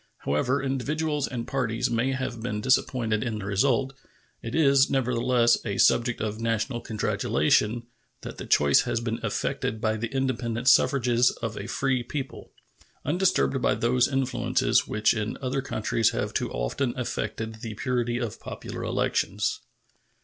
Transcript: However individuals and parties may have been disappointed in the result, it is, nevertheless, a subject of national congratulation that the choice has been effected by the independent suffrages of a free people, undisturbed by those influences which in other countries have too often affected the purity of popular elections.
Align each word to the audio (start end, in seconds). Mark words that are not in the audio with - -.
However 0.25 0.63
individuals 0.63 1.27
and 1.27 1.45
parties 1.47 1.91
may 1.91 2.11
have 2.13 2.41
been 2.41 2.59
disappointed 2.59 3.21
in 3.23 3.37
the 3.37 3.45
result, 3.45 3.93
it 4.41 4.55
is, 4.55 4.89
nevertheless, 4.89 5.63
a 5.63 5.77
subject 5.77 6.21
of 6.21 6.41
national 6.41 6.81
congratulation 6.81 7.83
that 8.21 8.39
the 8.39 8.47
choice 8.47 8.81
has 8.81 8.99
been 8.99 9.19
effected 9.21 9.79
by 9.79 9.97
the 9.97 10.07
independent 10.07 10.67
suffrages 10.69 11.29
of 11.43 11.55
a 11.55 11.67
free 11.67 12.01
people, 12.01 12.51
undisturbed 13.05 13.61
by 13.61 13.75
those 13.75 14.07
influences 14.07 14.87
which 14.87 15.13
in 15.13 15.37
other 15.39 15.61
countries 15.61 16.09
have 16.13 16.33
too 16.33 16.49
often 16.51 16.97
affected 16.97 17.61
the 17.61 17.75
purity 17.75 18.17
of 18.17 18.39
popular 18.39 18.81
elections. 18.81 19.59